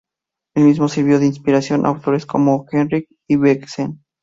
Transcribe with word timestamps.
Él 0.55 0.63
mismo 0.63 0.87
sirvió 0.87 1.19
de 1.19 1.27
inspiración 1.27 1.85
a 1.85 1.89
autores 1.89 2.25
como 2.25 2.65
Henrik 2.71 3.07
Ibsen. 3.29 4.01